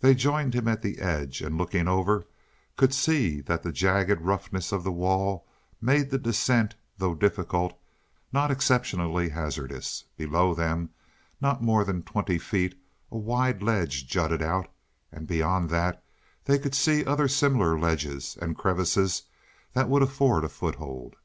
They 0.00 0.14
joined 0.14 0.54
him 0.54 0.66
at 0.66 0.80
the 0.80 0.98
edge 0.98 1.42
and, 1.42 1.58
looking 1.58 1.86
over, 1.86 2.26
could 2.78 2.94
see 2.94 3.42
that 3.42 3.62
the 3.62 3.70
jagged 3.70 4.22
roughness 4.22 4.72
of 4.72 4.82
the 4.82 4.90
wall 4.90 5.46
made 5.78 6.08
the 6.08 6.16
descent, 6.16 6.74
though 6.96 7.14
difficult, 7.14 7.78
not 8.32 8.50
exceptionally 8.50 9.28
hazardous. 9.28 10.04
Below 10.16 10.54
them, 10.54 10.88
not 11.38 11.62
more 11.62 11.84
than 11.84 12.02
twenty 12.02 12.38
feet, 12.38 12.74
a 13.10 13.18
wide 13.18 13.62
ledge 13.62 14.06
jutted 14.06 14.40
out, 14.40 14.72
and 15.12 15.26
beyond 15.26 15.68
that 15.68 16.02
they 16.46 16.58
could 16.58 16.74
see 16.74 17.04
other 17.04 17.28
similar 17.28 17.78
ledges 17.78 18.38
and 18.40 18.56
crevices 18.56 19.24
that 19.74 19.90
would 19.90 20.00
afford 20.00 20.44
a 20.44 20.48
foothold. 20.48 21.16